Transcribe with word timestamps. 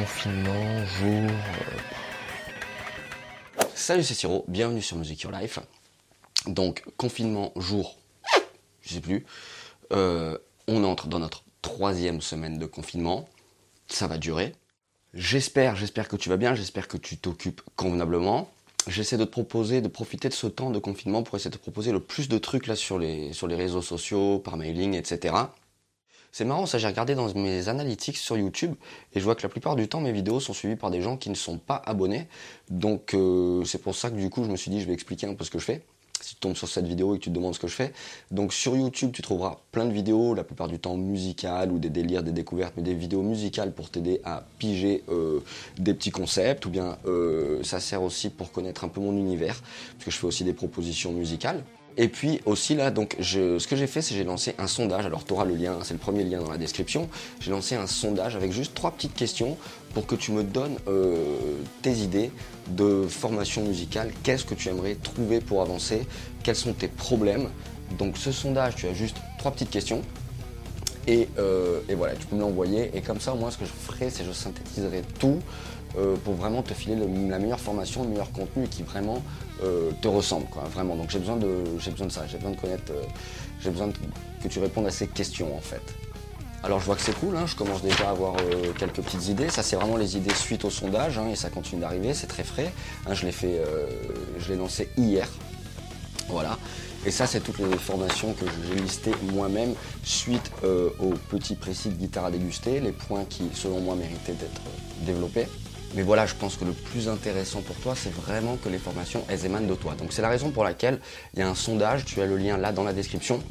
confinement, 0.00 0.86
jour. 0.86 1.30
Salut, 3.74 4.04
c'est 4.04 4.14
Siro, 4.14 4.44
bienvenue 4.46 4.80
sur 4.80 4.96
Music 4.96 5.20
Your 5.22 5.32
Life. 5.32 5.58
Donc, 6.46 6.84
confinement, 6.96 7.52
jour, 7.56 7.96
je 8.80 8.94
sais 8.94 9.00
plus. 9.00 9.26
Euh, 9.92 10.38
on 10.68 10.84
entre 10.84 11.08
dans 11.08 11.18
notre 11.18 11.42
troisième 11.62 12.20
semaine 12.20 12.58
de 12.58 12.66
confinement. 12.66 13.28
Ça 13.88 14.06
va 14.06 14.18
durer. 14.18 14.54
J'espère, 15.14 15.74
j'espère 15.74 16.06
que 16.06 16.16
tu 16.16 16.28
vas 16.28 16.36
bien, 16.36 16.54
j'espère 16.54 16.86
que 16.86 16.96
tu 16.96 17.16
t'occupes 17.16 17.62
convenablement. 17.74 18.48
J'essaie 18.86 19.16
de 19.16 19.24
te 19.24 19.30
proposer, 19.30 19.80
de 19.80 19.88
profiter 19.88 20.28
de 20.28 20.34
ce 20.34 20.46
temps 20.46 20.70
de 20.70 20.78
confinement 20.78 21.24
pour 21.24 21.34
essayer 21.34 21.50
de 21.50 21.56
te 21.56 21.62
proposer 21.62 21.90
le 21.90 22.00
plus 22.00 22.28
de 22.28 22.38
trucs 22.38 22.66
sur 22.76 23.00
les, 23.00 23.32
sur 23.32 23.48
les 23.48 23.56
réseaux 23.56 23.82
sociaux, 23.82 24.38
par 24.38 24.58
mailing, 24.58 24.94
etc. 24.94 25.34
C'est 26.32 26.44
marrant, 26.44 26.66
ça 26.66 26.78
j'ai 26.78 26.86
regardé 26.86 27.14
dans 27.14 27.32
mes 27.34 27.68
analytics 27.68 28.16
sur 28.16 28.36
YouTube 28.36 28.74
et 29.14 29.18
je 29.18 29.24
vois 29.24 29.34
que 29.34 29.42
la 29.42 29.48
plupart 29.48 29.76
du 29.76 29.88
temps 29.88 30.00
mes 30.00 30.12
vidéos 30.12 30.40
sont 30.40 30.52
suivies 30.52 30.76
par 30.76 30.90
des 30.90 31.00
gens 31.00 31.16
qui 31.16 31.30
ne 31.30 31.34
sont 31.34 31.58
pas 31.58 31.82
abonnés. 31.84 32.28
Donc 32.70 33.14
euh, 33.14 33.64
c'est 33.64 33.82
pour 33.82 33.94
ça 33.94 34.10
que 34.10 34.16
du 34.16 34.30
coup 34.30 34.44
je 34.44 34.50
me 34.50 34.56
suis 34.56 34.70
dit 34.70 34.80
je 34.80 34.86
vais 34.86 34.92
expliquer 34.92 35.26
un 35.26 35.34
peu 35.34 35.44
ce 35.44 35.50
que 35.50 35.58
je 35.58 35.64
fais. 35.64 35.82
Si 36.20 36.34
tu 36.34 36.40
tombes 36.40 36.56
sur 36.56 36.68
cette 36.68 36.86
vidéo 36.86 37.14
et 37.14 37.18
que 37.18 37.24
tu 37.24 37.30
te 37.30 37.34
demandes 37.34 37.54
ce 37.54 37.60
que 37.60 37.68
je 37.68 37.74
fais. 37.74 37.92
Donc 38.30 38.52
sur 38.52 38.76
YouTube 38.76 39.12
tu 39.12 39.22
trouveras 39.22 39.58
plein 39.72 39.86
de 39.86 39.92
vidéos, 39.92 40.34
la 40.34 40.44
plupart 40.44 40.68
du 40.68 40.78
temps 40.78 40.96
musicales 40.96 41.72
ou 41.72 41.78
des 41.78 41.90
délires, 41.90 42.22
des 42.22 42.32
découvertes, 42.32 42.74
mais 42.76 42.82
des 42.82 42.94
vidéos 42.94 43.22
musicales 43.22 43.72
pour 43.72 43.88
t'aider 43.90 44.20
à 44.24 44.44
piger 44.58 45.04
euh, 45.08 45.40
des 45.78 45.94
petits 45.94 46.10
concepts 46.10 46.66
ou 46.66 46.70
bien 46.70 46.98
euh, 47.06 47.62
ça 47.62 47.80
sert 47.80 48.02
aussi 48.02 48.28
pour 48.28 48.52
connaître 48.52 48.84
un 48.84 48.88
peu 48.88 49.00
mon 49.00 49.16
univers 49.16 49.60
parce 49.92 50.04
que 50.04 50.10
je 50.10 50.18
fais 50.18 50.26
aussi 50.26 50.44
des 50.44 50.52
propositions 50.52 51.12
musicales. 51.12 51.64
Et 52.00 52.06
puis 52.06 52.40
aussi 52.46 52.76
là, 52.76 52.92
donc 52.92 53.16
ce 53.20 53.66
que 53.66 53.74
j'ai 53.74 53.88
fait, 53.88 54.00
c'est 54.02 54.14
j'ai 54.14 54.22
lancé 54.22 54.54
un 54.58 54.68
sondage. 54.68 55.04
Alors 55.04 55.24
tu 55.24 55.32
auras 55.32 55.44
le 55.44 55.56
lien, 55.56 55.78
c'est 55.82 55.94
le 55.94 55.98
premier 55.98 56.22
lien 56.22 56.40
dans 56.40 56.50
la 56.50 56.56
description. 56.56 57.08
J'ai 57.40 57.50
lancé 57.50 57.74
un 57.74 57.88
sondage 57.88 58.36
avec 58.36 58.52
juste 58.52 58.72
trois 58.74 58.92
petites 58.92 59.14
questions 59.14 59.56
pour 59.94 60.06
que 60.06 60.14
tu 60.14 60.30
me 60.30 60.44
donnes 60.44 60.76
euh, 60.86 61.56
tes 61.82 61.92
idées 61.92 62.30
de 62.68 63.04
formation 63.08 63.64
musicale. 63.64 64.12
Qu'est-ce 64.22 64.44
que 64.44 64.54
tu 64.54 64.68
aimerais 64.68 64.94
trouver 64.94 65.40
pour 65.40 65.60
avancer? 65.60 66.06
Quels 66.44 66.54
sont 66.54 66.72
tes 66.72 66.86
problèmes? 66.86 67.48
Donc 67.98 68.16
ce 68.16 68.30
sondage, 68.30 68.76
tu 68.76 68.86
as 68.86 68.94
juste 68.94 69.16
trois 69.38 69.50
petites 69.50 69.70
questions. 69.70 70.02
Et, 71.08 71.26
euh, 71.38 71.80
et 71.88 71.94
voilà, 71.94 72.14
tu 72.14 72.26
peux 72.26 72.36
me 72.36 72.42
l'envoyer. 72.42 72.90
Et 72.94 73.00
comme 73.00 73.18
ça, 73.18 73.34
moi, 73.34 73.50
ce 73.50 73.56
que 73.56 73.64
je 73.64 73.72
ferai, 73.72 74.10
c'est 74.10 74.22
que 74.22 74.28
je 74.28 74.32
synthétiserai 74.32 75.02
tout 75.18 75.40
euh, 75.96 76.16
pour 76.22 76.34
vraiment 76.34 76.62
te 76.62 76.74
filer 76.74 76.96
la 76.96 77.38
meilleure 77.38 77.58
formation, 77.58 78.02
le 78.02 78.10
meilleur 78.10 78.30
contenu 78.30 78.68
qui 78.68 78.82
vraiment 78.82 79.22
euh, 79.64 79.90
te 80.02 80.06
ressemble, 80.06 80.46
vraiment. 80.70 80.96
Donc 80.96 81.08
j'ai 81.08 81.18
besoin 81.18 81.38
de, 81.38 81.64
besoin 81.90 82.06
de 82.06 82.12
ça, 82.12 82.26
j'ai 82.26 82.36
besoin 82.36 82.52
de 82.52 82.60
connaître, 82.60 82.92
j'ai 83.58 83.70
besoin 83.70 83.88
que 84.42 84.48
tu 84.48 84.58
répondes 84.58 84.86
à 84.86 84.90
ces 84.90 85.06
questions 85.06 85.56
en 85.56 85.60
fait. 85.60 85.80
Alors 86.62 86.78
je 86.78 86.84
vois 86.84 86.96
que 86.96 87.00
c'est 87.00 87.18
cool, 87.18 87.36
hein, 87.36 87.46
je 87.46 87.56
commence 87.56 87.82
déjà 87.82 88.08
à 88.08 88.10
avoir 88.10 88.36
quelques 88.78 89.00
petites 89.00 89.28
idées. 89.28 89.48
Ça 89.48 89.62
c'est 89.62 89.76
vraiment 89.76 89.96
les 89.96 90.18
idées 90.18 90.34
suite 90.34 90.66
au 90.66 90.70
sondage 90.70 91.16
hein, 91.16 91.28
et 91.32 91.36
ça 91.36 91.48
continue 91.48 91.80
d'arriver, 91.80 92.12
c'est 92.12 92.26
très 92.26 92.44
frais. 92.44 92.70
Hein, 93.06 93.14
je 93.14 93.24
l'ai 93.24 93.32
fait, 93.32 93.62
je 94.38 94.52
l'ai 94.52 94.58
lancé 94.58 94.90
hier, 94.98 95.26
voilà. 96.28 96.58
Et 97.08 97.10
ça, 97.10 97.26
c'est 97.26 97.40
toutes 97.40 97.58
les 97.60 97.78
formations 97.78 98.34
que 98.34 98.44
j'ai 98.68 98.74
listées 98.78 99.14
moi-même 99.32 99.72
suite 100.04 100.52
au 100.62 101.14
petit 101.30 101.54
précis 101.54 101.88
de 101.88 101.94
guitare 101.94 102.26
à 102.26 102.30
déguster, 102.30 102.80
les 102.80 102.92
points 102.92 103.24
qui, 103.24 103.44
selon 103.54 103.80
moi, 103.80 103.94
méritaient 103.94 104.34
d'être 104.34 104.60
développés. 105.06 105.46
Mais 105.94 106.02
voilà, 106.02 106.26
je 106.26 106.34
pense 106.34 106.56
que 106.56 106.66
le 106.66 106.72
plus 106.72 107.08
intéressant 107.08 107.62
pour 107.62 107.76
toi, 107.76 107.94
c'est 107.96 108.12
vraiment 108.12 108.56
que 108.56 108.68
les 108.68 108.76
formations, 108.76 109.24
elles 109.30 109.46
émanent 109.46 109.66
de 109.66 109.74
toi. 109.74 109.94
Donc 109.94 110.12
c'est 110.12 110.20
la 110.20 110.28
raison 110.28 110.50
pour 110.50 110.64
laquelle 110.64 111.00
il 111.32 111.40
y 111.40 111.42
a 111.42 111.48
un 111.48 111.54
sondage, 111.54 112.04
tu 112.04 112.20
as 112.20 112.26
le 112.26 112.36
lien 112.36 112.58
là 112.58 112.72
dans 112.72 112.84
la 112.84 112.92
description. 112.92 113.42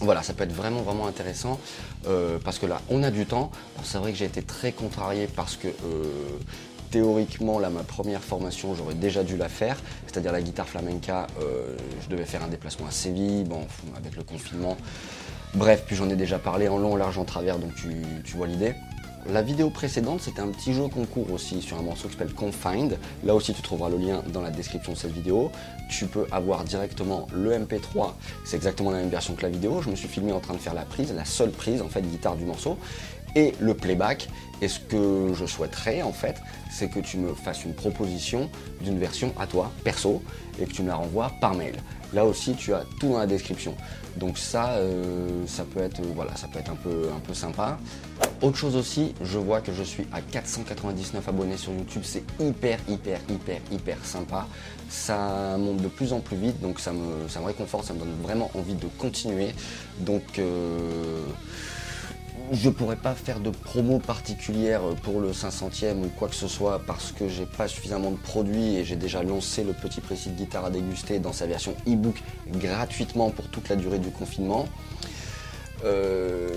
Voilà, 0.00 0.22
ça 0.22 0.32
peut 0.32 0.44
être 0.44 0.54
vraiment 0.54 0.80
vraiment 0.80 1.06
intéressant 1.06 1.60
euh, 2.06 2.38
parce 2.42 2.58
que 2.58 2.64
là, 2.64 2.80
on 2.88 3.02
a 3.02 3.10
du 3.10 3.26
temps. 3.26 3.50
C'est 3.84 3.98
vrai 3.98 4.12
que 4.12 4.16
j'ai 4.16 4.24
été 4.24 4.40
très 4.40 4.72
contrarié 4.72 5.26
parce 5.26 5.56
que 5.56 5.68
euh, 5.68 6.38
théoriquement, 6.96 7.58
là, 7.58 7.68
ma 7.68 7.82
première 7.82 8.22
formation, 8.22 8.74
j'aurais 8.74 8.94
déjà 8.94 9.22
dû 9.22 9.36
la 9.36 9.50
faire, 9.50 9.76
c'est-à-dire 10.06 10.32
la 10.32 10.40
guitare 10.40 10.66
flamenca. 10.66 11.26
Euh, 11.42 11.76
je 12.02 12.08
devais 12.08 12.24
faire 12.24 12.42
un 12.42 12.48
déplacement 12.48 12.86
à 12.86 12.90
Séville, 12.90 13.44
avec 13.98 14.16
le 14.16 14.22
confinement. 14.22 14.78
Bref, 15.52 15.84
puis 15.86 15.94
j'en 15.94 16.08
ai 16.08 16.16
déjà 16.16 16.38
parlé 16.38 16.68
en 16.68 16.78
long, 16.78 16.96
large, 16.96 17.18
en 17.18 17.26
travers, 17.26 17.58
donc 17.58 17.74
tu 17.74 18.36
vois 18.36 18.46
l'idée. 18.46 18.74
La 19.32 19.42
vidéo 19.42 19.70
précédente, 19.70 20.20
c'était 20.20 20.40
un 20.40 20.48
petit 20.48 20.72
jeu 20.72 20.86
concours 20.86 21.32
aussi 21.32 21.60
sur 21.60 21.76
un 21.78 21.82
morceau 21.82 22.06
qui 22.06 22.16
s'appelle 22.16 22.32
Confined. 22.32 22.96
Là 23.24 23.34
aussi, 23.34 23.52
tu 23.52 23.60
trouveras 23.60 23.90
le 23.90 23.96
lien 23.96 24.22
dans 24.32 24.40
la 24.40 24.50
description 24.50 24.92
de 24.92 24.96
cette 24.96 25.12
vidéo. 25.12 25.50
Tu 25.90 26.06
peux 26.06 26.26
avoir 26.30 26.62
directement 26.62 27.26
le 27.34 27.50
MP3. 27.58 28.12
C'est 28.44 28.54
exactement 28.54 28.92
la 28.92 28.98
même 28.98 29.08
version 29.08 29.34
que 29.34 29.42
la 29.42 29.48
vidéo. 29.48 29.82
Je 29.82 29.90
me 29.90 29.96
suis 29.96 30.06
filmé 30.06 30.30
en 30.30 30.38
train 30.38 30.54
de 30.54 30.60
faire 30.60 30.74
la 30.74 30.84
prise, 30.84 31.12
la 31.12 31.24
seule 31.24 31.50
prise 31.50 31.82
en 31.82 31.88
fait 31.88 32.02
guitare 32.02 32.36
du 32.36 32.44
morceau 32.44 32.78
et 33.34 33.52
le 33.58 33.74
playback. 33.74 34.28
Et 34.62 34.68
ce 34.68 34.78
que 34.78 35.32
je 35.34 35.44
souhaiterais 35.44 36.02
en 36.02 36.12
fait, 36.12 36.36
c'est 36.70 36.88
que 36.88 37.00
tu 37.00 37.18
me 37.18 37.34
fasses 37.34 37.64
une 37.64 37.74
proposition 37.74 38.48
d'une 38.80 38.98
version 38.98 39.32
à 39.38 39.46
toi, 39.46 39.72
perso, 39.84 40.22
et 40.60 40.66
que 40.66 40.72
tu 40.72 40.82
me 40.82 40.88
la 40.88 40.96
renvoies 40.96 41.32
par 41.40 41.54
mail. 41.54 41.74
Là 42.12 42.24
aussi, 42.24 42.54
tu 42.54 42.72
as 42.72 42.84
tout 43.00 43.08
dans 43.08 43.18
la 43.18 43.26
description. 43.26 43.74
Donc 44.16 44.38
ça, 44.38 44.74
euh, 44.74 45.44
ça 45.46 45.64
peut 45.64 45.80
être, 45.80 46.00
voilà, 46.14 46.34
ça 46.36 46.48
peut 46.48 46.58
être 46.58 46.70
un 46.70 46.76
peu, 46.76 47.10
un 47.14 47.20
peu 47.20 47.34
sympa. 47.34 47.78
Autre 48.42 48.58
chose 48.58 48.76
aussi, 48.76 49.14
je 49.22 49.38
vois 49.38 49.62
que 49.62 49.72
je 49.72 49.82
suis 49.82 50.06
à 50.12 50.20
499 50.20 51.26
abonnés 51.26 51.56
sur 51.56 51.72
YouTube. 51.72 52.02
C'est 52.04 52.22
hyper, 52.38 52.78
hyper, 52.88 53.18
hyper, 53.30 53.60
hyper 53.72 54.04
sympa. 54.04 54.46
Ça 54.90 55.56
monte 55.58 55.78
de 55.78 55.88
plus 55.88 56.12
en 56.12 56.20
plus 56.20 56.36
vite, 56.36 56.60
donc 56.60 56.78
ça 56.78 56.92
me, 56.92 57.28
ça 57.28 57.40
me 57.40 57.46
réconforte, 57.46 57.86
ça 57.86 57.94
me 57.94 58.00
donne 58.00 58.14
vraiment 58.22 58.50
envie 58.54 58.74
de 58.74 58.86
continuer. 58.98 59.54
Donc 60.00 60.38
euh, 60.38 61.24
je 62.52 62.68
pourrais 62.68 62.96
pas 62.96 63.14
faire 63.14 63.40
de 63.40 63.50
promo 63.50 63.98
particulière 63.98 64.82
pour 65.02 65.20
le 65.20 65.32
500e 65.32 66.04
ou 66.04 66.08
quoi 66.16 66.28
que 66.28 66.34
ce 66.34 66.46
soit 66.46 66.80
parce 66.86 67.12
que 67.12 67.28
j'ai 67.28 67.46
pas 67.46 67.68
suffisamment 67.68 68.10
de 68.10 68.16
produits 68.16 68.76
et 68.76 68.84
j'ai 68.84 68.96
déjà 68.96 69.22
lancé 69.22 69.64
le 69.64 69.72
petit 69.72 70.00
précis 70.00 70.28
de 70.28 70.36
guitare 70.36 70.66
à 70.66 70.70
déguster 70.70 71.18
dans 71.18 71.32
sa 71.32 71.46
version 71.46 71.74
e-book 71.88 72.22
gratuitement 72.52 73.30
pour 73.30 73.48
toute 73.48 73.68
la 73.70 73.76
durée 73.76 73.98
du 73.98 74.10
confinement. 74.10 74.68
Euh, 75.84 76.48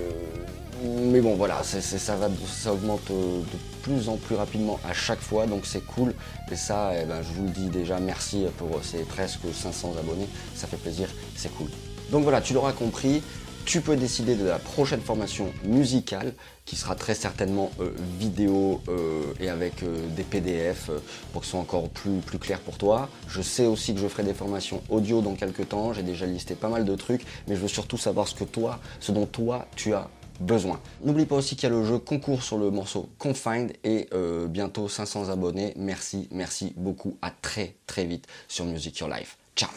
mais 0.82 1.20
bon 1.20 1.34
voilà, 1.34 1.62
ça, 1.62 2.16
va, 2.16 2.28
ça 2.46 2.72
augmente 2.72 3.10
de 3.10 3.58
plus 3.82 4.08
en 4.08 4.16
plus 4.16 4.34
rapidement 4.34 4.78
à 4.88 4.92
chaque 4.92 5.20
fois, 5.20 5.46
donc 5.46 5.66
c'est 5.66 5.84
cool. 5.84 6.14
Et 6.50 6.56
ça, 6.56 6.92
eh 7.00 7.04
ben, 7.04 7.22
je 7.22 7.32
vous 7.32 7.44
le 7.44 7.50
dis 7.50 7.68
déjà, 7.68 8.00
merci 8.00 8.46
pour 8.58 8.82
ces 8.82 9.04
presque 9.04 9.40
500 9.52 9.94
abonnés, 9.98 10.28
ça 10.54 10.66
fait 10.66 10.76
plaisir, 10.76 11.08
c'est 11.36 11.52
cool. 11.54 11.68
Donc 12.10 12.22
voilà, 12.22 12.40
tu 12.40 12.54
l'auras 12.54 12.72
compris, 12.72 13.22
tu 13.64 13.80
peux 13.80 13.96
décider 13.96 14.34
de 14.34 14.46
la 14.46 14.58
prochaine 14.58 15.00
formation 15.00 15.52
musicale 15.64 16.32
qui 16.64 16.76
sera 16.76 16.94
très 16.94 17.14
certainement 17.14 17.70
euh, 17.80 17.92
vidéo 18.18 18.80
euh, 18.88 19.22
et 19.38 19.48
avec 19.48 19.82
euh, 19.82 20.08
des 20.16 20.22
PDF 20.22 20.90
pour 21.32 21.42
que 21.42 21.46
ce 21.46 21.52
soit 21.52 21.60
encore 21.60 21.88
plus, 21.88 22.18
plus 22.18 22.38
clair 22.38 22.58
pour 22.60 22.78
toi. 22.78 23.08
Je 23.28 23.42
sais 23.42 23.66
aussi 23.66 23.94
que 23.94 24.00
je 24.00 24.08
ferai 24.08 24.22
des 24.22 24.34
formations 24.34 24.82
audio 24.88 25.20
dans 25.20 25.34
quelques 25.34 25.68
temps. 25.68 25.92
J'ai 25.92 26.02
déjà 26.02 26.26
listé 26.26 26.54
pas 26.54 26.68
mal 26.68 26.84
de 26.84 26.94
trucs, 26.96 27.24
mais 27.48 27.54
je 27.54 27.60
veux 27.60 27.68
surtout 27.68 27.98
savoir 27.98 28.28
ce 28.28 28.34
que 28.34 28.44
toi, 28.44 28.80
ce 28.98 29.12
dont 29.12 29.26
toi 29.26 29.66
tu 29.76 29.94
as 29.94 30.08
besoin. 30.40 30.80
N'oublie 31.04 31.26
pas 31.26 31.36
aussi 31.36 31.54
qu'il 31.54 31.68
y 31.68 31.72
a 31.72 31.74
le 31.74 31.84
jeu 31.84 31.98
concours 31.98 32.42
sur 32.42 32.58
le 32.58 32.70
morceau 32.70 33.08
Confined 33.18 33.72
et 33.84 34.08
bientôt 34.48 34.88
500 34.88 35.28
abonnés. 35.28 35.74
Merci, 35.76 36.28
merci 36.30 36.72
beaucoup. 36.76 37.16
À 37.22 37.30
très 37.30 37.76
très 37.86 38.04
vite 38.04 38.26
sur 38.48 38.64
Music 38.64 38.98
Your 38.98 39.08
Life. 39.08 39.36
Ciao 39.54 39.70